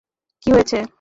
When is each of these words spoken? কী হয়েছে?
কী 0.43 0.49
হয়েছে? 0.51 0.77